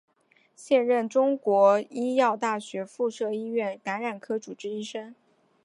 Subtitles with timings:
[0.55, 5.13] 现任中国医药大学附设医院感染科主治医师。